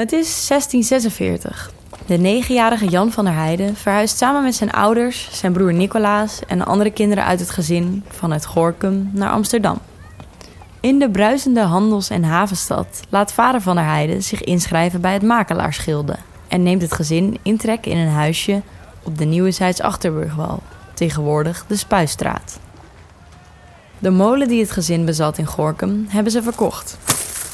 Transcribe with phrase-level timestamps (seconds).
[0.00, 1.70] Het is 1646.
[2.06, 6.66] De negenjarige Jan van der Heijden verhuist samen met zijn ouders, zijn broer Nicolaas en
[6.66, 9.78] andere kinderen uit het gezin vanuit Gorkum naar Amsterdam.
[10.80, 15.22] In de bruisende handels- en havenstad laat vader van der Heijden zich inschrijven bij het
[15.22, 16.16] makelaarsgilde
[16.48, 18.62] en neemt het gezin intrek in een huisje
[19.02, 20.62] op de Nieuwe Zijds Achterburgwal,
[20.94, 22.58] tegenwoordig de Spuistraat.
[23.98, 26.98] De molen die het gezin bezat in Gorkum hebben ze verkocht.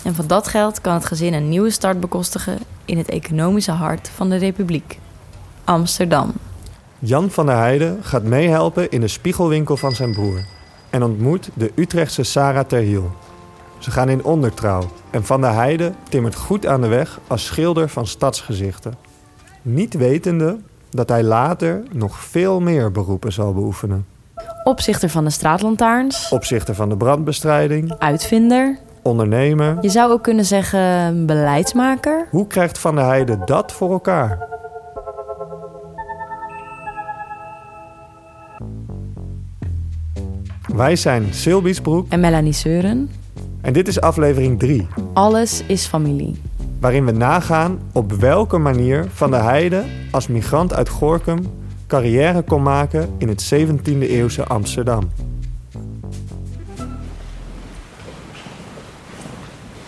[0.07, 4.09] En van dat geld kan het gezin een nieuwe start bekostigen in het economische hart
[4.09, 4.99] van de Republiek.
[5.65, 6.33] Amsterdam.
[6.99, 10.45] Jan van der Heijden gaat meehelpen in de spiegelwinkel van zijn broer
[10.91, 13.11] en ontmoet de Utrechtse Sarah Terhiel.
[13.79, 17.89] Ze gaan in ondertrouw en Van der Heijden timmert goed aan de weg als schilder
[17.89, 18.95] van stadsgezichten.
[19.63, 20.59] Niet wetende
[20.91, 24.07] dat hij later nog veel meer beroepen zal beoefenen.
[24.65, 28.79] Opzichter van de straatlantaarns, Opzichter van de brandbestrijding, uitvinder.
[29.07, 29.77] Ondernemer.
[29.81, 32.27] Je zou ook kunnen zeggen beleidsmaker.
[32.31, 34.39] Hoe krijgt Van der Heijden dat voor elkaar?
[40.75, 43.11] Wij zijn Silbiesbroek En Melanie Seuren.
[43.61, 46.41] en dit is aflevering 3, Alles is familie.
[46.81, 51.39] waarin we nagaan op welke manier Van der Heijden als migrant uit Gorkum
[51.87, 55.11] carrière kon maken in het 17e eeuwse Amsterdam.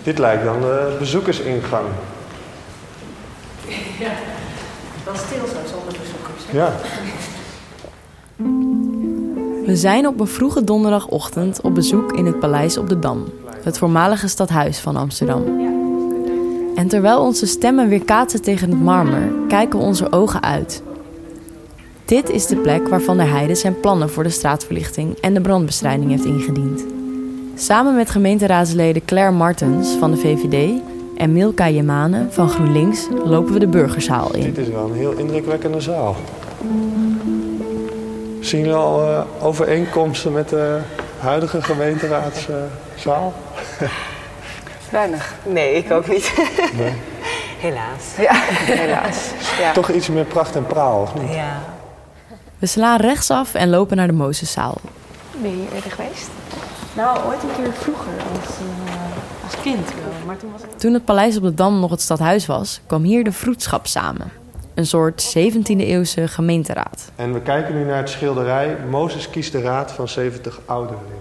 [0.09, 1.85] Dit lijkt dan de bezoekersingang.
[5.05, 6.43] Wel stil zo, zonder bezoekers.
[6.53, 6.75] Ja.
[9.67, 13.25] We zijn op een vroege donderdagochtend op bezoek in het Paleis op de Dam,
[13.63, 15.45] het voormalige stadhuis van Amsterdam.
[16.77, 20.83] En terwijl onze stemmen weer kaatsen tegen het marmer, kijken onze ogen uit.
[22.05, 25.41] Dit is de plek waar Van der Heijden zijn plannen voor de straatverlichting en de
[25.41, 26.98] brandbestrijding heeft ingediend.
[27.61, 30.81] Samen met gemeenteraadsleden Claire Martens van de VVD
[31.17, 34.43] en Milka Jemane van GroenLinks lopen we de burgerzaal in.
[34.43, 36.17] Dit is wel een heel indrukwekkende zaal.
[38.41, 40.81] Zien jullie al eh, overeenkomsten met de
[41.21, 43.33] huidige gemeenteraadszaal?
[44.91, 45.35] Weinig.
[45.47, 46.33] Nee, ik ook niet.
[46.79, 46.93] Nee.
[47.59, 48.17] Helaas.
[48.19, 48.35] Ja,
[48.77, 49.31] helaas.
[49.61, 49.73] Ja.
[49.73, 51.35] Toch iets meer pracht en praal, of niet?
[51.35, 51.61] Ja.
[52.59, 54.75] We slaan rechtsaf en lopen naar de Mozeszaal.
[55.43, 56.29] Ben je hier eerder geweest?
[56.99, 60.27] Nou, ooit een keer vroeger, als, eh, als kind wel.
[60.27, 60.79] Maar toen was ik...
[60.79, 64.31] Toen het paleis op de Dam nog het stadhuis was, kwam hier de vroedschap samen.
[64.75, 67.11] Een soort 17e-eeuwse gemeenteraad.
[67.17, 71.17] En we kijken nu naar het schilderij Mozes kiest de raad van 70 ouderlingen.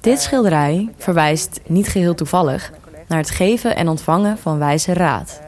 [0.00, 2.72] Dit schilderij verwijst, niet geheel toevallig,
[3.08, 5.40] naar het geven en ontvangen van wijze raad.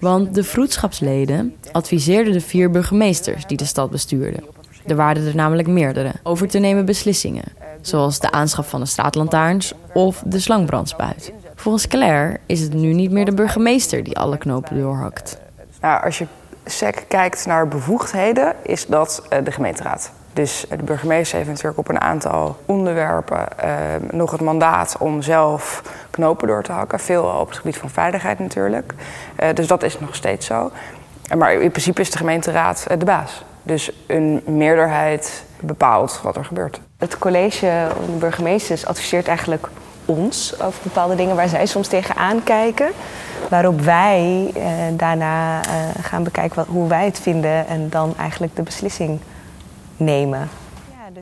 [0.00, 4.44] Want de vroedschapsleden adviseerden de vier burgemeesters die de stad bestuurden.
[4.86, 7.44] Er waren er namelijk meerdere, over te nemen beslissingen.
[7.86, 11.32] Zoals de aanschaf van de straatlantaarns of de slangbrandspuit.
[11.54, 15.38] Volgens Claire is het nu niet meer de burgemeester die alle knopen doorhakt.
[15.80, 16.26] Nou, als je
[16.64, 20.10] sec kijkt naar bevoegdheden, is dat eh, de gemeenteraad.
[20.32, 23.70] Dus eh, de burgemeester heeft natuurlijk op een aantal onderwerpen eh,
[24.10, 27.00] nog het mandaat om zelf knopen door te hakken.
[27.00, 28.94] Veel op het gebied van veiligheid natuurlijk.
[29.54, 30.70] Dus dat is nog steeds zo.
[31.36, 33.44] Maar in principe is de gemeenteraad de baas.
[33.62, 36.80] Dus een meerderheid bepaalt wat er gebeurt.
[36.96, 39.68] Het college of de burgemeesters adviseert eigenlijk
[40.04, 42.90] ons over bepaalde dingen waar zij soms tegenaan kijken.
[43.48, 44.62] Waarop wij eh,
[44.96, 49.20] daarna eh, gaan bekijken wat, hoe wij het vinden en dan eigenlijk de beslissing
[49.96, 50.48] nemen.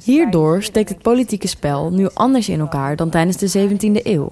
[0.02, 4.30] Hierdoor steekt het politieke spel nu anders in elkaar dan tijdens de 17e eeuw.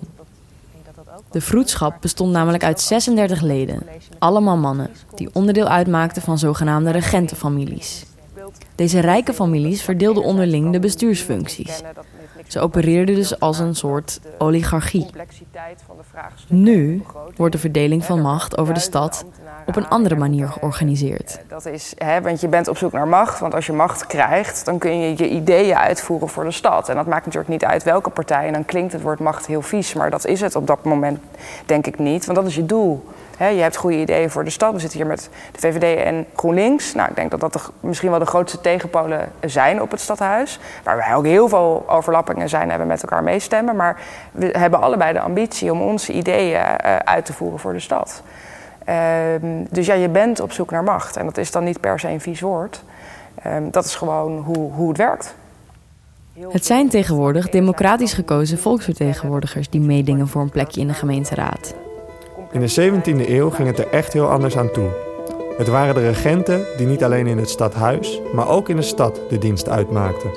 [1.31, 3.83] De vroedschap bestond namelijk uit 36 leden,
[4.19, 8.05] allemaal mannen, die onderdeel uitmaakten van zogenaamde regentenfamilies.
[8.75, 11.81] Deze rijke families verdeelden onderling de bestuursfuncties.
[12.47, 15.07] Ze opereerden dus als een soort oligarchie.
[16.49, 17.03] Nu
[17.37, 19.25] wordt de verdeling van macht over de stad
[19.77, 21.39] op een andere manier georganiseerd.
[21.49, 23.39] Dat is, hè, want je bent op zoek naar macht.
[23.39, 26.89] Want als je macht krijgt, dan kun je je ideeën uitvoeren voor de stad.
[26.89, 28.47] En dat maakt natuurlijk niet uit welke partij.
[28.47, 29.95] En dan klinkt het woord macht heel vies.
[29.95, 31.19] Maar dat is het op dat moment
[31.67, 32.25] denk ik niet.
[32.25, 33.05] Want dat is je doel.
[33.39, 34.73] Je hebt goede ideeën voor de stad.
[34.73, 36.95] We zitten hier met de VVD en GroenLinks.
[36.95, 40.61] Nou, ik denk dat dat de, misschien wel de grootste tegenpolen zijn op het stadhuis.
[40.83, 43.77] Waar wij ook heel veel overlappingen zijn en we met elkaar meestemmen.
[43.77, 44.01] Maar
[44.33, 48.23] we hebben allebei de ambitie om onze ideeën eh, uit te voeren voor de stad.
[48.85, 51.17] Ehm, dus ja, je bent op zoek naar macht.
[51.17, 52.83] En dat is dan niet per se een vies woord.
[53.43, 55.35] Ehm, dat is gewoon hoe, hoe het werkt.
[56.49, 61.75] Het zijn tegenwoordig democratisch gekozen volksvertegenwoordigers die meedingen voor een plekje in de gemeenteraad.
[62.53, 64.89] In de 17e eeuw ging het er echt heel anders aan toe.
[65.59, 69.21] Het waren de regenten die niet alleen in het stadhuis, maar ook in de stad
[69.29, 70.31] de dienst uitmaakten.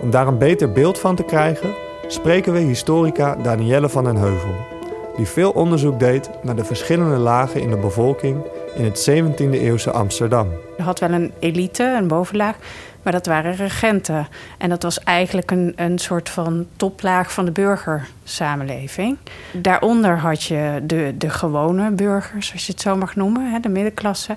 [0.00, 1.74] Om daar een beter beeld van te krijgen,
[2.06, 4.75] spreken we historica Danielle van den Heuvel.
[5.16, 8.42] Die veel onderzoek deed naar de verschillende lagen in de bevolking
[8.74, 10.48] in het 17e-eeuwse Amsterdam.
[10.76, 12.56] Je had wel een elite, een bovenlaag,
[13.02, 14.28] maar dat waren regenten.
[14.58, 19.16] En dat was eigenlijk een, een soort van toplaag van de burgersamenleving.
[19.52, 23.68] Daaronder had je de, de gewone burgers, als je het zo mag noemen, hè, de
[23.68, 24.36] middenklasse.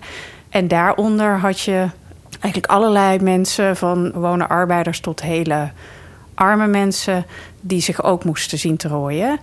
[0.49, 1.87] En daaronder had je
[2.39, 5.69] eigenlijk allerlei mensen, van gewone arbeiders tot hele
[6.33, 7.25] arme mensen,
[7.61, 9.39] die zich ook moesten zien te rooien.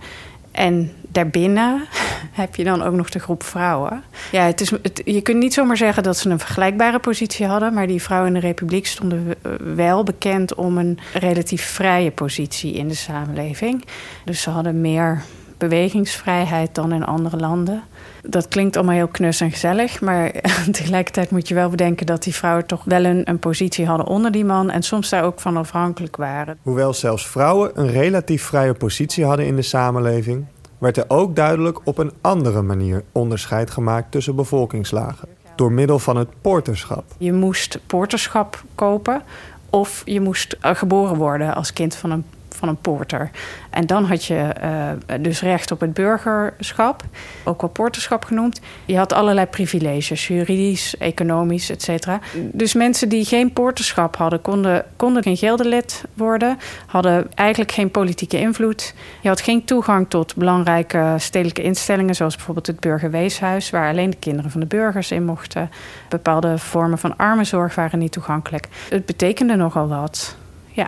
[0.57, 1.87] En daarbinnen
[2.41, 4.03] heb je dan ook nog de groep vrouwen.
[4.31, 4.71] Ja, het is,
[5.05, 8.39] je kunt niet zomaar zeggen dat ze een vergelijkbare positie hadden, maar die vrouwen in
[8.39, 9.35] de Republiek stonden
[9.75, 13.85] wel bekend om een relatief vrije positie in de samenleving.
[14.25, 15.23] Dus ze hadden meer
[15.57, 17.83] bewegingsvrijheid dan in andere landen.
[18.29, 20.31] Dat klinkt allemaal heel knus en gezellig, maar
[20.71, 24.31] tegelijkertijd moet je wel bedenken dat die vrouwen toch wel een, een positie hadden onder
[24.31, 26.57] die man en soms daar ook van afhankelijk waren.
[26.61, 30.45] Hoewel zelfs vrouwen een relatief vrije positie hadden in de samenleving,
[30.77, 35.27] werd er ook duidelijk op een andere manier onderscheid gemaakt tussen bevolkingslagen.
[35.55, 37.03] Door middel van het poorterschap.
[37.17, 39.21] Je moest poorterschap kopen
[39.69, 42.25] of je moest eh, geboren worden als kind van een
[42.57, 43.29] van een poorter.
[43.69, 47.03] En dan had je uh, dus recht op het burgerschap,
[47.43, 48.61] ook wel poorterschap genoemd.
[48.85, 52.19] Je had allerlei privileges, juridisch, economisch, et cetera.
[52.35, 58.39] Dus mensen die geen poorterschap hadden, konden, konden geen geldelid worden, hadden eigenlijk geen politieke
[58.39, 58.93] invloed.
[59.21, 64.17] Je had geen toegang tot belangrijke stedelijke instellingen, zoals bijvoorbeeld het burgerweeshuis, waar alleen de
[64.17, 65.69] kinderen van de burgers in mochten.
[66.09, 68.67] Bepaalde vormen van armenzorg waren niet toegankelijk.
[68.89, 70.35] Het betekende nogal wat.
[70.71, 70.87] Ja.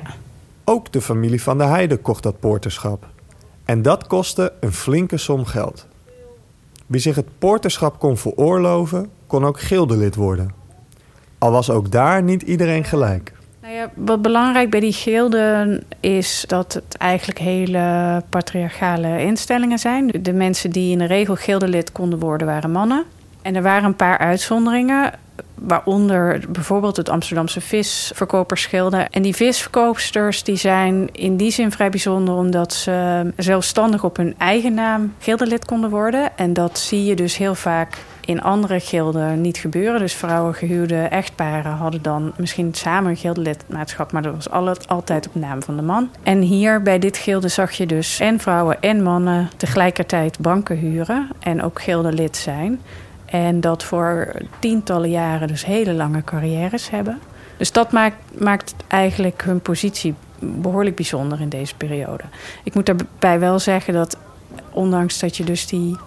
[0.69, 3.07] Ook de familie van de Heide kocht dat poorterschap.
[3.65, 5.87] En dat kostte een flinke som geld.
[6.85, 10.51] Wie zich het poorterschap kon veroorloven, kon ook gildelid worden.
[11.37, 13.33] Al was ook daar niet iedereen gelijk.
[13.61, 20.11] Nou ja, wat belangrijk bij die gilden is dat het eigenlijk hele patriarchale instellingen zijn.
[20.21, 23.03] De mensen die in de regel gildelid konden worden, waren mannen.
[23.41, 25.13] En er waren een paar uitzonderingen
[25.61, 29.07] waaronder bijvoorbeeld het Amsterdamse visverkopersgilde.
[29.09, 32.35] En die visverkoopsters die zijn in die zin vrij bijzonder...
[32.35, 36.37] omdat ze zelfstandig op hun eigen naam gildelid konden worden.
[36.37, 39.99] En dat zie je dus heel vaak in andere gilden niet gebeuren.
[39.99, 44.11] Dus vrouwen gehuwde echtparen hadden dan misschien samen een gildelidmaatschap...
[44.11, 44.49] maar dat was
[44.87, 46.09] altijd op naam van de man.
[46.23, 49.49] En hier bij dit gilde zag je dus en vrouwen en mannen...
[49.57, 52.79] tegelijkertijd banken huren en ook gildelid zijn...
[53.29, 57.19] En dat voor tientallen jaren dus hele lange carrières hebben.
[57.57, 62.23] Dus dat maakt, maakt eigenlijk hun positie behoorlijk bijzonder in deze periode.
[62.63, 64.17] Ik moet daarbij wel zeggen dat
[64.71, 65.97] ondanks dat je dus die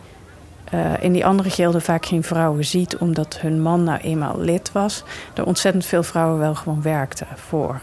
[0.74, 4.72] uh, in die andere gilden vaak geen vrouwen ziet, omdat hun man nou eenmaal lid
[4.72, 5.04] was,
[5.34, 7.80] er ontzettend veel vrouwen wel gewoon werkten voor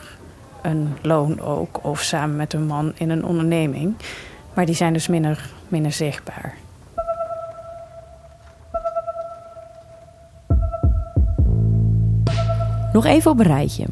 [0.61, 3.95] een loon ook, of samen met hun man in een onderneming.
[4.53, 6.55] Maar die zijn dus minder, minder zichtbaar.
[12.93, 13.85] Nog even op een rijtje.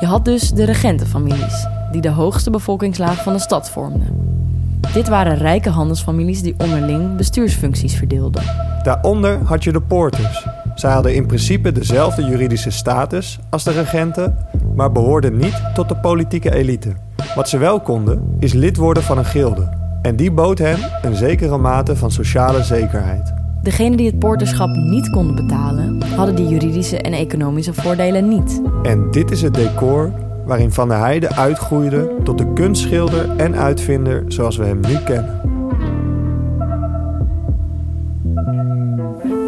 [0.00, 4.38] Je had dus de regentenfamilies, die de hoogste bevolkingslaag van de stad vormden.
[4.92, 8.42] Dit waren rijke handelsfamilies die onderling bestuursfuncties verdeelden.
[8.82, 10.46] Daaronder had je de poorters.
[10.74, 14.36] Zij hadden in principe dezelfde juridische status als de regenten,
[14.74, 16.92] maar behoorden niet tot de politieke elite.
[17.34, 19.68] Wat ze wel konden, is lid worden van een gilde.
[20.02, 23.39] En die bood hen een zekere mate van sociale zekerheid.
[23.62, 28.62] Degenen die het poorterschap niet konden betalen, hadden die juridische en economische voordelen niet.
[28.82, 30.12] En dit is het decor
[30.44, 35.40] waarin Van der Heijden uitgroeide tot de kunstschilder en uitvinder zoals we hem nu kennen.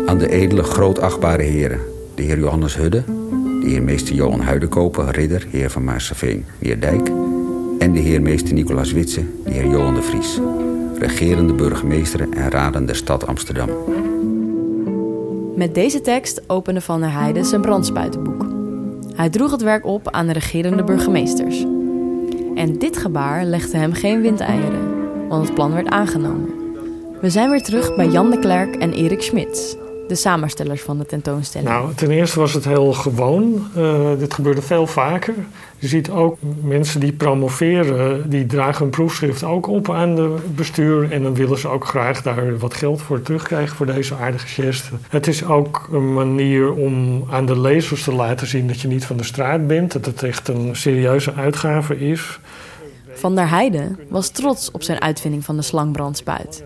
[0.07, 1.79] Aan de edele grootachtbare heren,
[2.15, 3.03] de heer Johannes Hudde,
[3.61, 7.11] de heer meester Johan Huidenkoper, ridder, heer van Maarseveen, Dijk,
[7.79, 10.41] en de heer meester Nicolaas Witse, de heer Johan de Vries,
[10.99, 13.69] regerende burgemeester en raden der stad Amsterdam.
[15.57, 18.47] Met deze tekst opende Van der Heijden zijn brandspuitenboek.
[19.15, 21.65] Hij droeg het werk op aan de regerende burgemeesters.
[22.55, 26.51] En dit gebaar legde hem geen windeieren, want het plan werd aangenomen.
[27.21, 29.79] We zijn weer terug bij Jan de Klerk en Erik Schmid,
[30.13, 31.71] de samenstellers van de tentoonstelling?
[31.71, 33.67] Nou, ten eerste was het heel gewoon.
[33.77, 35.35] Uh, dit gebeurde veel vaker.
[35.79, 41.13] Je ziet ook mensen die promoveren, die dragen een proefschrift ook op aan de bestuur.
[41.13, 44.91] En dan willen ze ook graag daar wat geld voor terugkrijgen voor deze aardige geste.
[45.09, 49.05] Het is ook een manier om aan de lezers te laten zien dat je niet
[49.05, 49.93] van de straat bent.
[49.93, 52.39] Dat het echt een serieuze uitgave is.
[53.13, 56.63] Van der Heijden was trots op zijn uitvinding van de slangbrandspuit.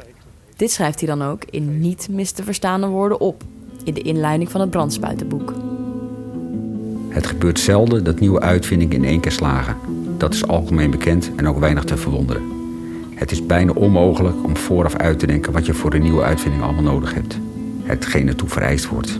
[0.56, 3.42] Dit schrijft hij dan ook in niet mis te verstaande woorden op,
[3.84, 5.54] in de inleiding van het brandspuitenboek.
[7.08, 9.76] Het gebeurt zelden dat nieuwe uitvindingen in één keer slagen.
[10.16, 12.42] Dat is algemeen bekend en ook weinig te verwonderen.
[13.14, 16.62] Het is bijna onmogelijk om vooraf uit te denken wat je voor een nieuwe uitvinding
[16.62, 17.38] allemaal nodig hebt.
[17.82, 19.18] Hetgeen ertoe vereist wordt.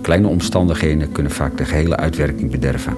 [0.00, 2.96] Kleine omstandigheden kunnen vaak de gehele uitwerking bederven.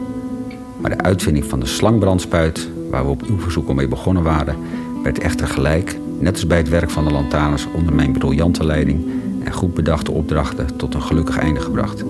[0.81, 4.57] Maar de uitvinding van de slangbrandspuit, waar we op uw verzoek al mee begonnen waren,
[5.03, 9.05] werd echter gelijk, net als bij het werk van de lantaarns onder mijn briljante leiding
[9.45, 12.05] en goed bedachte opdrachten, tot een gelukkig einde gebracht.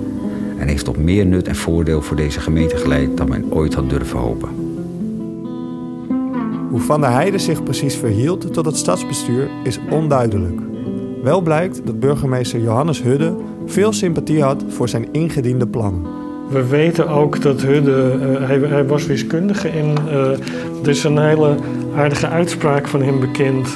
[0.59, 3.91] En heeft tot meer nut en voordeel voor deze gemeente geleid dan men ooit had
[3.91, 4.49] durven hopen.
[6.71, 10.61] Hoe Van der Heijden zich precies verhield tot het stadsbestuur is onduidelijk.
[11.23, 13.35] Wel blijkt dat burgemeester Johannes Hudde
[13.67, 16.03] veel sympathie had voor zijn ingediende plannen.
[16.51, 20.31] We weten ook dat Hudde, uh, hij, hij, was wiskundige en uh,
[20.83, 21.55] er is een hele
[21.97, 23.69] aardige uitspraak van hem bekend.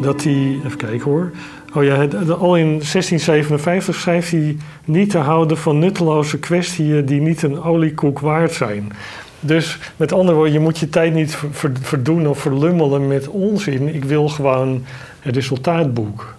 [0.00, 1.30] Dat hij, even kijken hoor.
[1.74, 1.94] Oh ja,
[2.38, 8.18] al in 1657 schrijft hij niet te houden van nutteloze kwestieën die niet een oliekoek
[8.18, 8.92] waard zijn.
[9.40, 11.38] Dus met andere woorden, je moet je tijd niet
[11.80, 13.94] verdoen of verlummelen met onzin.
[13.94, 14.84] Ik wil gewoon
[15.20, 16.36] het resultaatboek.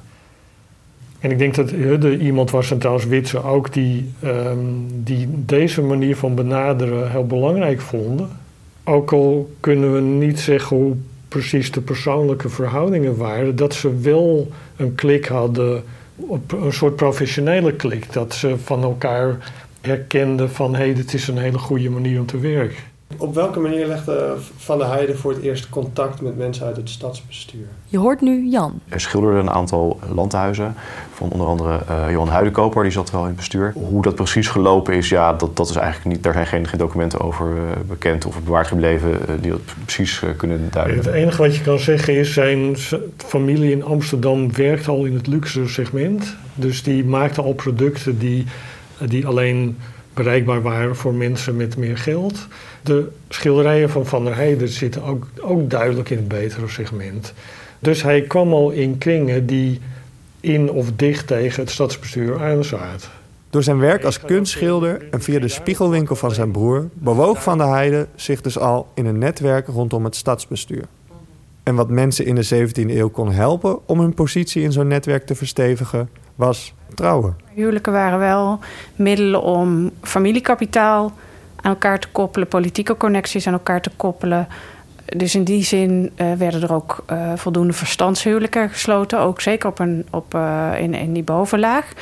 [1.19, 5.81] En ik denk dat de, iemand was, en trouwens Witse ook, die, um, die deze
[5.81, 8.29] manier van benaderen heel belangrijk vonden.
[8.83, 10.95] Ook al kunnen we niet zeggen hoe
[11.29, 15.83] precies de persoonlijke verhoudingen waren, dat ze wel een klik hadden,
[16.47, 18.13] een soort professionele klik.
[18.13, 22.25] Dat ze van elkaar herkenden van hé, hey, dit is een hele goede manier om
[22.25, 22.88] te werken.
[23.17, 26.89] Op welke manier legde Van der Heijden voor het eerst contact met mensen uit het
[26.89, 27.65] stadsbestuur?
[27.85, 28.79] Je hoort nu Jan.
[28.89, 30.75] Er schilderde een aantal landhuizen
[31.13, 33.73] van onder andere uh, Johan Huidenkoper, die zat wel in het bestuur.
[33.75, 36.79] Hoe dat precies gelopen is, ja, dat, dat is eigenlijk niet, daar zijn geen, geen
[36.79, 40.97] documenten over uh, bekend of bewaard gebleven uh, die dat precies kunnen duiden.
[40.97, 42.75] Het enige wat je kan zeggen is, zijn
[43.17, 46.35] familie in Amsterdam werkt al in het luxe segment.
[46.55, 48.45] Dus die maakte al producten die,
[49.07, 49.77] die alleen
[50.23, 52.47] bereikbaar waren voor mensen met meer geld.
[52.83, 57.33] De schilderijen van Van der Heijden zitten ook, ook duidelijk in het betere segment.
[57.79, 59.79] Dus hij kwam al in kringen die
[60.39, 63.09] in of dicht tegen het stadsbestuur aanzaten.
[63.49, 67.67] Door zijn werk als kunstschilder en via de spiegelwinkel van zijn broer bewoog Van der
[67.67, 70.83] Heijden zich dus al in een netwerk rondom het stadsbestuur.
[71.63, 75.25] En wat mensen in de 17e eeuw kon helpen om hun positie in zo'n netwerk
[75.25, 77.35] te verstevigen, was trouwen.
[77.53, 78.59] Huwelijken waren wel
[78.95, 81.11] middelen om familiekapitaal
[81.61, 84.47] aan elkaar te koppelen, politieke connecties aan elkaar te koppelen.
[85.05, 89.79] Dus in die zin uh, werden er ook uh, voldoende verstandshuwelijken gesloten, ook zeker op
[89.79, 91.93] een, op, uh, in, in die bovenlaag.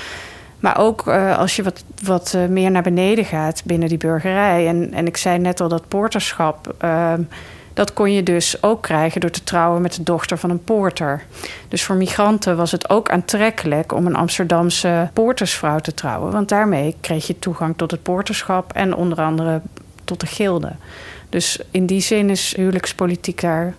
[0.60, 4.68] Maar ook als je wat, wat meer naar beneden gaat binnen die burgerij.
[4.68, 7.22] En, en ik zei net al dat poorterschap ehm,
[7.78, 11.26] dat kon je dus ook krijgen door te trouwen met de dochter van een poorter.
[11.68, 16.32] Dus voor migranten was het ook aantrekkelijk om een Amsterdamse poortersvrouw te trouwen.
[16.32, 19.62] Want daarmee kreeg je toegang tot het poorterschap en onder andere
[20.04, 20.72] tot de gilde.
[21.30, 23.76] Dus in die zin is huwelijkspolitiek daar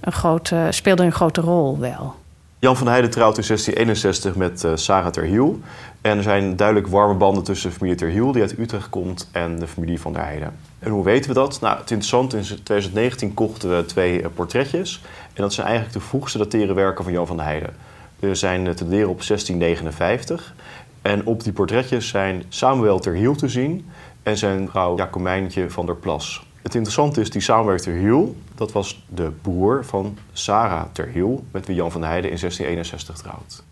[0.00, 2.14] een grote, speelde een grote rol wel.
[2.58, 5.60] Jan van Heijden trouwt in 1661 met uh, Sarah Terhiel.
[6.00, 9.58] En er zijn duidelijk warme banden tussen de familie Terhiel, die uit Utrecht komt, en
[9.58, 10.69] de familie van der Heijden.
[10.80, 11.60] En hoe weten we dat?
[11.60, 15.02] Nou, het interessante, in 2019 kochten we twee eh, portretjes.
[15.32, 17.74] En dat zijn eigenlijk de vroegste dateren werken van Jan van der Heijden.
[18.18, 20.54] We zijn te dateren op 1659.
[21.02, 23.86] En op die portretjes zijn Samuel Terhiel te zien
[24.22, 26.46] en zijn vrouw Jacomijntje van der Plas.
[26.62, 31.76] Het interessante is, die Samuel Terhiel, dat was de broer van Sarah Terhiel, met wie
[31.76, 33.69] Jan van der Heijden in 1661 trouwt.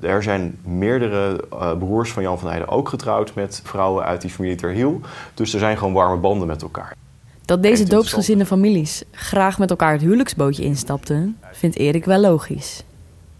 [0.00, 4.30] Er zijn meerdere uh, broers van Jan van Heijden ook getrouwd met vrouwen uit die
[4.30, 5.00] familie Terhiel.
[5.34, 6.96] Dus er zijn gewoon warme banden met elkaar.
[7.44, 12.84] Dat deze doopsgezinde families graag met elkaar het huwelijksbootje instapten, vindt Erik wel logisch.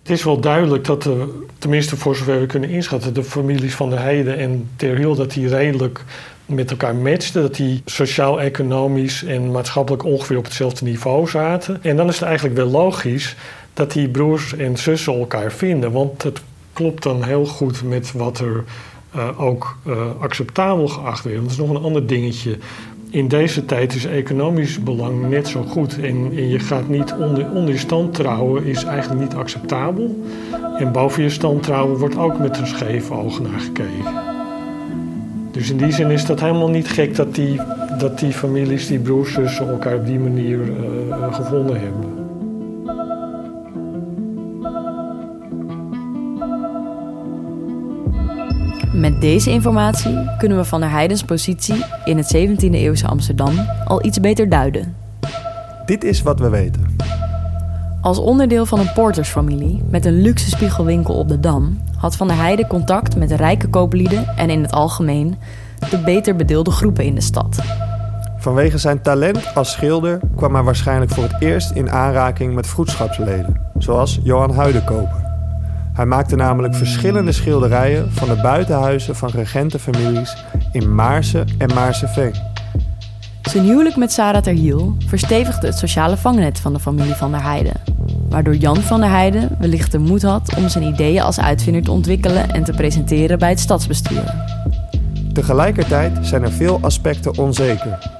[0.02, 3.90] Het is wel duidelijk dat, de, tenminste voor zover we kunnen inschatten, de families van
[3.90, 6.04] der Heijden en Terhiel, dat die redelijk
[6.46, 7.42] met elkaar matchten.
[7.42, 11.78] Dat die sociaal-economisch en maatschappelijk ongeveer op hetzelfde niveau zaten.
[11.82, 13.36] En dan is het eigenlijk wel logisch
[13.74, 15.92] dat die broers en zussen elkaar vinden.
[15.92, 16.40] Want het
[16.80, 18.64] klopt dan heel goed met wat er
[19.16, 21.42] uh, ook uh, acceptabel geacht werd.
[21.42, 22.58] Dat is nog een ander dingetje.
[23.10, 26.00] In deze tijd is economisch belang net zo goed.
[26.00, 27.14] En, je gaat niet
[27.52, 30.24] onder, je stand trouwen, is eigenlijk niet acceptabel.
[30.78, 34.14] En boven je stand trouwen wordt ook met een scheef oog naar gekeken.
[35.50, 37.60] Dus in die zin is dat helemaal niet gek dat die,
[37.98, 42.19] dat die families, die broers, zussen elkaar op die manier uh, gevonden hebben.
[49.00, 54.04] Met deze informatie kunnen we van der Heidens positie in het 17e eeuwse Amsterdam al
[54.04, 54.96] iets beter duiden.
[55.86, 56.96] Dit is wat we weten.
[58.00, 62.36] Als onderdeel van een portersfamilie met een luxe spiegelwinkel op de Dam had Van der
[62.36, 65.36] Heijden contact met rijke kooplieden en in het algemeen
[65.90, 67.58] de beter bedeelde groepen in de stad.
[68.36, 73.60] Vanwege zijn talent als schilder kwam hij waarschijnlijk voor het eerst in aanraking met vroedschapsleden,
[73.78, 75.19] zoals Johan Huidenkoper.
[75.92, 80.36] Hij maakte namelijk verschillende schilderijen van de buitenhuizen van regentenfamilies
[80.72, 82.34] in Maarsen en Maarseveen.
[83.42, 87.74] Zijn huwelijk met Sarah Terhiel verstevigde het sociale vangnet van de familie van der Heijden.
[88.28, 91.90] Waardoor Jan van der Heijden wellicht de moed had om zijn ideeën als uitvinder te
[91.90, 94.34] ontwikkelen en te presenteren bij het stadsbestuur.
[95.32, 98.19] Tegelijkertijd zijn er veel aspecten onzeker.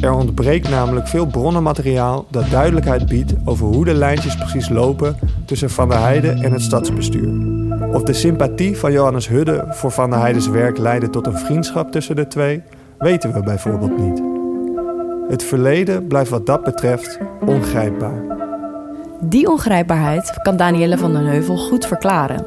[0.00, 5.70] Er ontbreekt namelijk veel bronnenmateriaal dat duidelijkheid biedt over hoe de lijntjes precies lopen tussen
[5.70, 7.28] Van der Heijden en het stadsbestuur.
[7.92, 11.92] Of de sympathie van Johannes Hudde voor Van der Heijden's werk leidde tot een vriendschap
[11.92, 12.62] tussen de twee,
[12.98, 14.22] weten we bijvoorbeeld niet.
[15.28, 18.22] Het verleden blijft wat dat betreft ongrijpbaar.
[19.20, 22.46] Die ongrijpbaarheid kan Danielle van den Heuvel goed verklaren.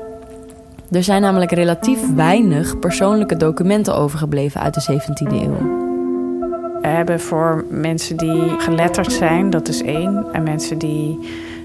[0.92, 5.93] Er zijn namelijk relatief weinig persoonlijke documenten overgebleven uit de 17e eeuw.
[6.88, 10.26] Hebben voor mensen die geletterd zijn, dat is één.
[10.32, 11.20] En mensen die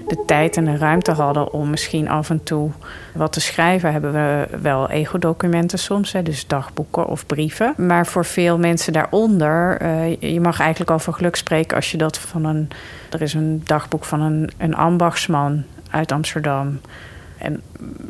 [0.07, 2.71] de tijd en de ruimte hadden om misschien af en toe
[3.13, 7.73] wat te schrijven, hebben we wel ego-documenten soms, hè, dus dagboeken of brieven.
[7.77, 12.17] Maar voor veel mensen daaronder, uh, je mag eigenlijk over geluk spreken als je dat
[12.17, 12.69] van een.
[13.09, 16.79] Er is een dagboek van een, een ambachtsman uit Amsterdam.
[17.39, 17.61] En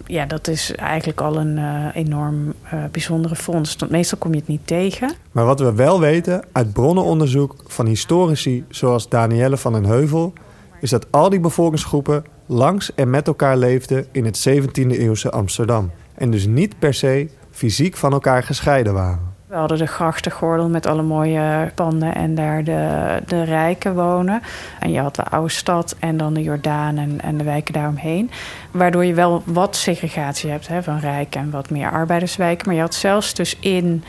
[0.05, 3.75] ja, dat is eigenlijk al een uh, enorm uh, bijzondere fonds.
[3.75, 5.11] Want meestal kom je het niet tegen.
[5.31, 10.33] Maar wat we wel weten uit bronnenonderzoek van historici zoals Danielle van den Heuvel,
[10.81, 15.91] is dat al die bevolkingsgroepen langs en met elkaar leefden in het 17e eeuwse Amsterdam.
[16.13, 19.28] En dus niet per se fysiek van elkaar gescheiden waren.
[19.49, 24.41] We hadden de grachtengordel met alle mooie panden en daar de, de rijken wonen.
[24.79, 28.31] En je had de oude stad en dan de Jordaan en, en de wijken daaromheen.
[28.71, 32.67] Waardoor je wel wat segregatie hebt hè, van rijken en wat meer arbeiderswijken.
[32.67, 34.03] Maar je had zelfs dus in,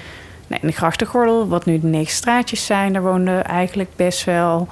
[0.46, 2.92] nee, in de grachtengordel, wat nu de negen straatjes zijn...
[2.92, 4.68] daar woonden eigenlijk best wel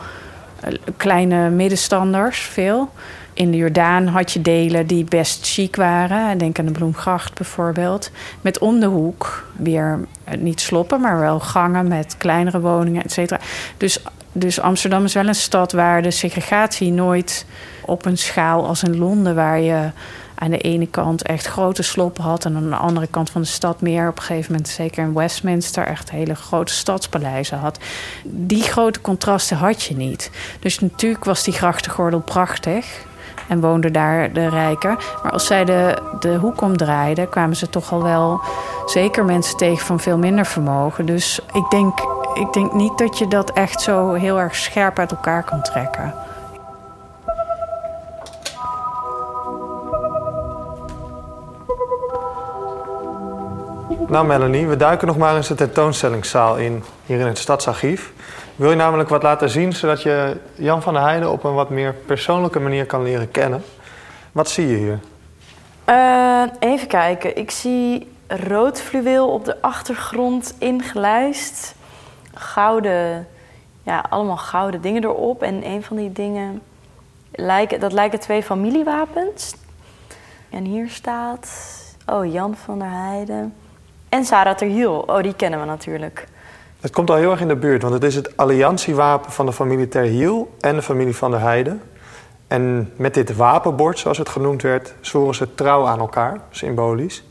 [0.61, 2.91] eh, kleine middenstanders, veel
[3.39, 6.39] in de Jordaan had je delen die best chic waren.
[6.39, 8.11] Denk aan de Bloemgracht bijvoorbeeld.
[8.41, 13.13] Met om de hoek weer eh, niet sloppen, maar wel gangen met kleinere woningen, et
[13.13, 13.41] cetera.
[13.77, 17.47] Dus, dus Amsterdam is wel een stad waar de segregatie nooit
[17.81, 19.91] op een schaal als in Londen, waar je
[20.35, 23.47] aan de ene kant echt grote sloppen had en aan de andere kant van de
[23.47, 27.79] stad meer op een gegeven moment, zeker in Westminster, echt hele grote stadspaleizen had.
[28.25, 30.31] Die grote contrasten had je niet.
[30.61, 33.07] Dus natuurlijk was die grachtengordel prachtig
[33.49, 34.99] en woonden daar de rijken.
[35.23, 38.41] Maar als zij de, de hoek omdraaiden, kwamen ze toch al wel
[38.87, 41.07] zeker mensen tegen van veel minder vermogen.
[41.07, 41.99] Dus ik denk,
[42.35, 46.15] ik denk niet dat je dat echt zo heel erg scherp uit elkaar kan trekken.
[54.09, 58.13] Nou Melanie, we duiken nog maar eens de tentoonstellingszaal in, hier in het Stadsarchief.
[58.59, 61.71] Wil je namelijk wat laten zien, zodat je Jan van der Heijden op een wat
[61.71, 63.63] meer persoonlijke manier kan leren kennen?
[64.33, 64.99] Wat zie je hier?
[65.89, 67.37] Uh, even kijken.
[67.37, 71.75] Ik zie rood fluweel op de achtergrond ingelijst.
[72.35, 73.29] Gouden,
[73.83, 75.43] ja, allemaal gouden dingen erop.
[75.43, 76.63] En een van die dingen,
[77.31, 79.55] lijken, dat lijken twee familiewapens.
[80.51, 81.49] En hier staat,
[82.07, 83.55] oh, Jan van der Heijden.
[84.09, 86.27] En Sarah Terhiel, oh, die kennen we natuurlijk.
[86.81, 89.53] Het komt al heel erg in de buurt, want het is het alliantiewapen van de
[89.53, 91.83] familie Terhiel en de familie van der Heijden.
[92.47, 97.25] En met dit wapenbord, zoals het genoemd werd, zwoeren ze trouw aan elkaar, symbolisch.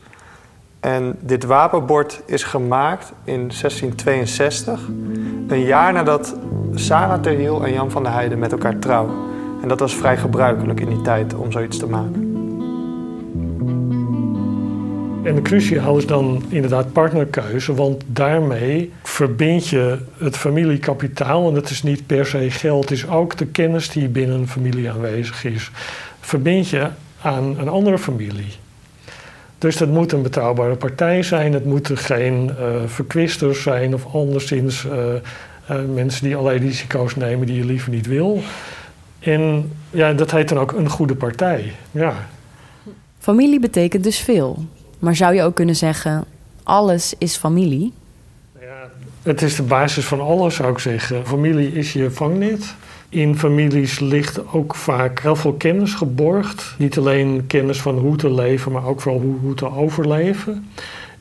[0.80, 4.80] En dit wapenbord is gemaakt in 1662,
[5.48, 6.34] een jaar nadat
[6.74, 9.16] Sarah Terhiel en Jan van der Heijden met elkaar trouwden.
[9.62, 12.27] En dat was vrij gebruikelijk in die tijd om zoiets te maken.
[15.22, 21.48] En cruciaal is dan inderdaad partnerkeuze, want daarmee verbind je het familiekapitaal.
[21.48, 24.48] En dat is niet per se geld, het is ook de kennis die binnen een
[24.48, 25.70] familie aanwezig is.
[26.20, 26.88] Verbind je
[27.22, 28.52] aan een andere familie.
[29.58, 34.84] Dus dat moet een betrouwbare partij zijn, het moeten geen uh, verkwisters zijn of anderszins
[34.84, 34.92] uh,
[35.70, 38.42] uh, mensen die allerlei risico's nemen die je liever niet wil.
[39.18, 41.72] En ja, dat heet dan ook een goede partij.
[41.90, 42.28] Ja.
[43.18, 44.64] Familie betekent dus veel.
[44.98, 46.24] Maar zou je ook kunnen zeggen,
[46.62, 47.92] alles is familie?
[48.60, 48.90] Ja,
[49.22, 51.26] het is de basis van alles, zou ik zeggen.
[51.26, 52.74] Familie is je vangnet.
[53.08, 56.74] In families ligt ook vaak heel veel kennis geborgd.
[56.78, 60.70] Niet alleen kennis van hoe te leven, maar ook vooral hoe, hoe te overleven.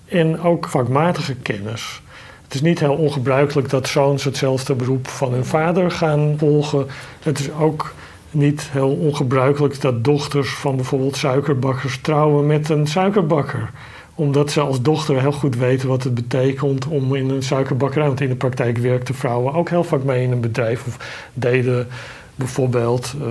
[0.06, 2.02] En ook vakmatige kennis.
[2.44, 6.88] Het is niet heel ongebruikelijk dat zoons hetzelfde beroep van hun vader gaan volgen.
[7.20, 7.94] Het is ook
[8.32, 13.70] niet heel ongebruikelijk dat dochters van bijvoorbeeld suikerbakkers trouwen met een suikerbakker.
[14.16, 18.08] omdat ze als dochter heel goed weten wat het betekent om in een suikerbakkerij.
[18.08, 20.88] Want in de praktijk werkten vrouwen ook heel vaak mee in een bedrijf.
[20.88, 21.88] Of deden
[22.36, 23.24] bijvoorbeeld uh,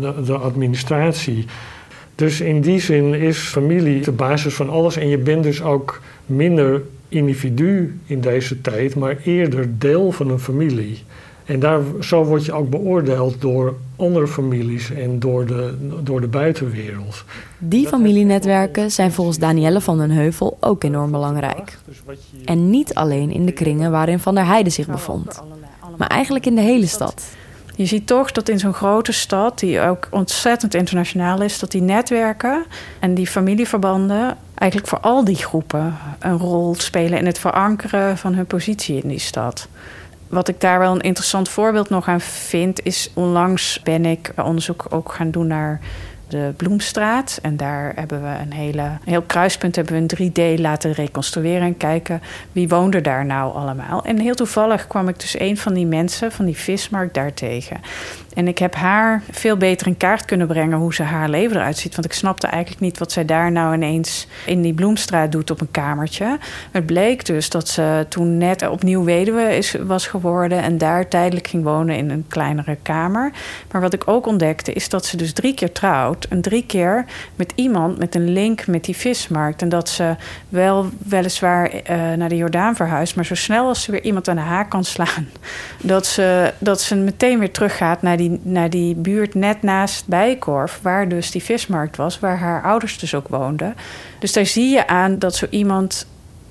[0.00, 1.44] de, de, administratie.
[2.14, 4.96] Dus in die zin is familie de basis van alles.
[4.96, 10.38] En je bent dus ook minder individu in deze tijd, maar eerder deel van een
[10.38, 10.98] familie.
[11.46, 16.28] En daar, zo word je ook beoordeeld door andere families en door de, door de
[16.28, 17.24] buitenwereld.
[17.58, 21.78] Die familienetwerken zijn volgens Danielle van den Heuvel ook enorm belangrijk.
[22.44, 25.42] En niet alleen in de kringen waarin Van der Heijden zich bevond,
[25.96, 27.22] maar eigenlijk in de hele stad.
[27.76, 31.82] Je ziet toch dat in zo'n grote stad, die ook ontzettend internationaal is, dat die
[31.82, 32.64] netwerken
[32.98, 38.34] en die familieverbanden eigenlijk voor al die groepen een rol spelen in het verankeren van
[38.34, 39.68] hun positie in die stad.
[40.36, 44.86] Wat ik daar wel een interessant voorbeeld nog aan vind, is onlangs ben ik onderzoek
[44.90, 45.80] ook gaan doen naar
[46.28, 47.38] de Bloemstraat.
[47.42, 51.76] En daar hebben we een hele heel kruispunt hebben we een 3D laten reconstrueren en
[51.76, 52.22] kijken
[52.52, 54.04] wie woonde daar nou allemaal.
[54.04, 57.80] En heel toevallig kwam ik dus een van die mensen van die vismarkt daar tegen.
[58.36, 61.76] En ik heb haar veel beter in kaart kunnen brengen hoe ze haar leven eruit
[61.76, 61.94] ziet.
[61.94, 65.60] Want ik snapte eigenlijk niet wat zij daar nou ineens in die Bloemstraat doet op
[65.60, 66.38] een kamertje.
[66.70, 71.46] Het bleek dus dat ze toen net opnieuw weduwe is, was geworden en daar tijdelijk
[71.46, 73.32] ging wonen in een kleinere kamer.
[73.70, 76.24] Maar wat ik ook ontdekte is dat ze dus drie keer trouwt.
[76.24, 77.04] En drie keer
[77.36, 79.62] met iemand met een link met die vismarkt.
[79.62, 80.14] En dat ze
[80.48, 81.80] wel weliswaar uh,
[82.12, 83.16] naar de Jordaan verhuist.
[83.16, 85.28] Maar zo snel als ze weer iemand aan de haak kan slaan.
[85.80, 90.78] Dat ze, dat ze meteen weer teruggaat naar die naar die buurt net naast Bijkorf,
[90.82, 93.74] waar dus die vismarkt was, waar haar ouders dus ook woonden.
[94.18, 96.06] Dus daar zie je aan dat zo iemand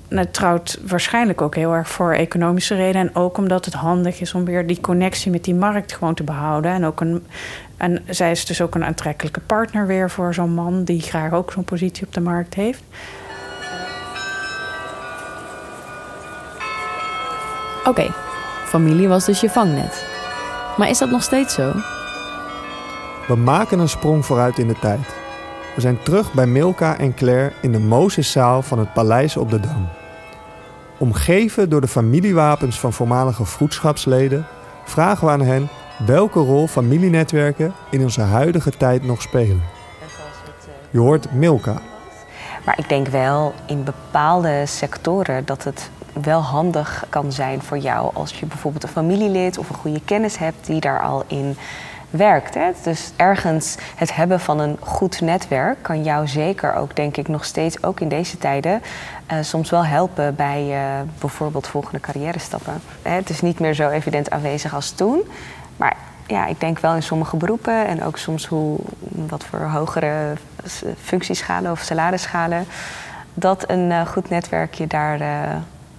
[0.08, 3.08] nou, trouwt waarschijnlijk ook heel erg voor economische redenen.
[3.08, 6.24] En ook omdat het handig is om weer die connectie met die markt gewoon te
[6.24, 6.70] behouden.
[6.70, 7.26] En, ook een,
[7.76, 11.52] en zij is dus ook een aantrekkelijke partner weer voor zo'n man die graag ook
[11.52, 12.82] zo'n positie op de markt heeft.
[17.84, 18.10] Oké,
[18.64, 20.15] familie was dus je vangnet.
[20.76, 21.72] Maar is dat nog steeds zo?
[23.26, 25.14] We maken een sprong vooruit in de tijd.
[25.74, 29.60] We zijn terug bij Milka en Claire in de Mozeszaal van het Paleis op de
[29.60, 29.88] Dam.
[30.98, 34.46] Omgeven door de familiewapens van voormalige vroedschapsleden,
[34.84, 35.68] vragen we aan hen
[36.06, 39.62] welke rol familienetwerken in onze huidige tijd nog spelen.
[40.90, 41.80] Je hoort Milka.
[42.66, 45.90] Maar ik denk wel in bepaalde sectoren dat het
[46.22, 50.38] wel handig kan zijn voor jou als je bijvoorbeeld een familielid of een goede kennis
[50.38, 51.56] hebt die daar al in
[52.10, 52.54] werkt.
[52.54, 52.70] Hè?
[52.82, 57.44] Dus ergens het hebben van een goed netwerk kan jou zeker ook, denk ik, nog
[57.44, 58.82] steeds, ook in deze tijden,
[59.32, 62.80] uh, soms wel helpen bij uh, bijvoorbeeld volgende carrière stappen.
[63.02, 65.22] Het is niet meer zo evident aanwezig als toen.
[65.76, 65.96] Maar
[66.26, 70.34] ja, ik denk wel in sommige beroepen en ook soms hoe, wat voor hogere
[71.02, 72.64] functieschalen of salarisschalen,
[73.34, 75.18] dat een uh, goed netwerk je daar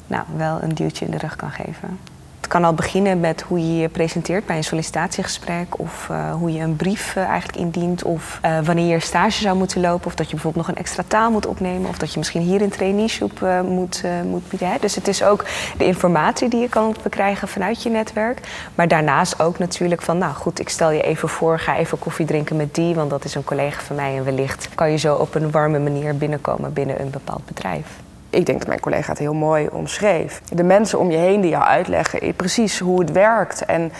[0.08, 2.00] nou, wel een duwtje in de rug kan geven.
[2.48, 6.52] Het kan al beginnen met hoe je je presenteert bij een sollicitatiegesprek of uh, hoe
[6.52, 10.16] je een brief uh, eigenlijk indient of uh, wanneer je stage zou moeten lopen of
[10.16, 12.70] dat je bijvoorbeeld nog een extra taal moet opnemen of dat je misschien hier een
[12.70, 14.72] traineeship moet, moet bieden.
[14.72, 14.78] Hè.
[14.80, 15.46] Dus het is ook
[15.78, 18.40] de informatie die je kan bekrijgen vanuit je netwerk,
[18.76, 22.26] maar daarnaast ook natuurlijk van nou goed, ik stel je even voor, ga even koffie
[22.26, 25.16] drinken met die, want dat is een collega van mij en wellicht kan je zo
[25.16, 29.20] op een warme manier binnenkomen binnen een bepaald bedrijf ik denk dat mijn collega het
[29.20, 30.42] heel mooi omschreef.
[30.54, 33.92] De mensen om je heen die jou uitleggen precies hoe het werkt en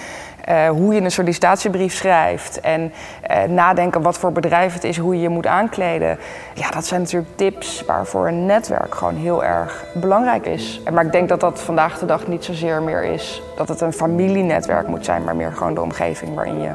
[0.50, 2.94] uh, hoe je een sollicitatiebrief schrijft en
[3.32, 6.18] uh, nadenken wat voor bedrijf het is, hoe je je moet aankleden.
[6.54, 10.82] Ja, dat zijn natuurlijk tips waarvoor een netwerk gewoon heel erg belangrijk is.
[10.94, 13.94] Maar ik denk dat dat vandaag de dag niet zozeer meer is dat het een
[13.94, 16.72] familienetwerk moet zijn, maar meer gewoon de omgeving waarin je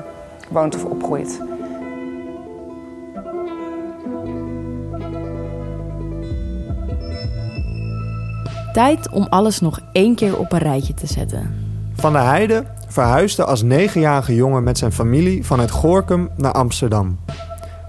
[0.49, 1.41] woont of opgroeit.
[8.73, 11.55] Tijd om alles nog één keer op een rijtje te zetten.
[11.95, 17.19] Van der Heijden verhuisde als negenjarige jongen met zijn familie van het Gorkum naar Amsterdam.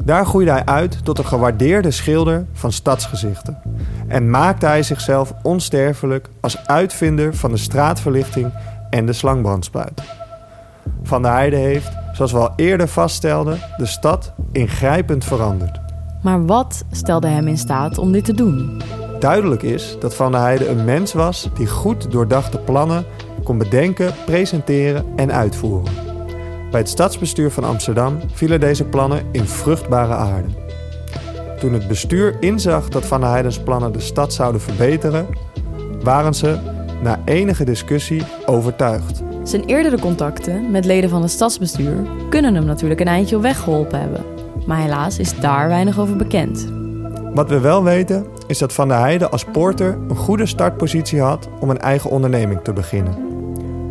[0.04, 3.58] Daar groeide hij uit tot een gewaardeerde schilder van stadsgezichten.
[4.08, 8.52] En maakte hij zichzelf onsterfelijk als uitvinder van de straatverlichting
[8.89, 10.02] en de slangbrandspuit.
[11.04, 15.80] Van der Heijden heeft, zoals we al eerder vaststelden, de stad ingrijpend veranderd.
[16.24, 18.82] Maar wat stelde hem in staat om dit te doen?
[19.23, 23.05] Duidelijk is dat Van der Heijden een mens was die goed doordachte plannen
[23.43, 25.93] kon bedenken, presenteren en uitvoeren.
[26.71, 30.47] Bij het stadsbestuur van Amsterdam vielen deze plannen in vruchtbare aarde.
[31.59, 35.27] Toen het bestuur inzag dat Van der Heijden's plannen de stad zouden verbeteren,
[36.01, 36.57] waren ze
[37.03, 39.21] na enige discussie overtuigd.
[39.43, 43.59] Zijn eerdere contacten met leden van het stadsbestuur kunnen hem natuurlijk een eindje op weg
[43.59, 44.23] geholpen hebben.
[44.65, 46.67] Maar helaas is daar weinig over bekend.
[47.33, 51.49] Wat we wel weten is dat Van der Heijden als poorter een goede startpositie had
[51.60, 53.32] om een eigen onderneming te beginnen.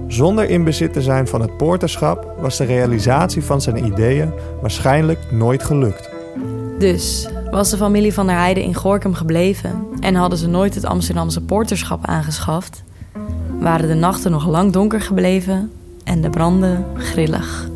[0.09, 5.19] Zonder in bezit te zijn van het poorterschap was de realisatie van zijn ideeën waarschijnlijk
[5.31, 6.11] nooit gelukt.
[6.79, 10.85] Dus was de familie van der Heijden in Gorkum gebleven en hadden ze nooit het
[10.85, 12.83] Amsterdamse poorterschap aangeschaft,
[13.61, 15.73] waren de nachten nog lang donker gebleven
[16.05, 17.72] en de branden grillig.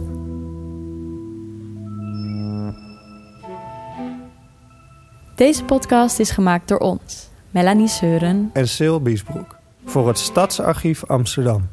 [5.37, 11.69] Deze podcast is gemaakt door ons, Melanie Seuren en Sil Biesbroek, voor het Stadsarchief Amsterdam.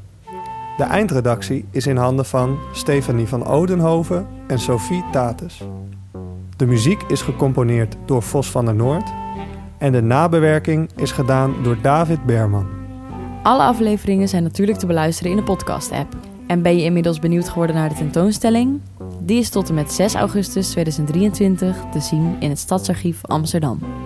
[0.78, 5.62] De eindredactie is in handen van Stefanie van Odenhoven en Sophie Tatus.
[6.58, 9.12] De muziek is gecomponeerd door Vos van der Noord
[9.78, 12.68] en de nabewerking is gedaan door David Berman.
[13.44, 16.16] Alle afleveringen zijn natuurlijk te beluisteren in de podcast-app.
[16.48, 18.82] En ben je inmiddels benieuwd geworden naar de tentoonstelling?
[19.26, 24.03] Die is tot en met 6 augustus 2023 te zien in het Stadsarchief Amsterdam.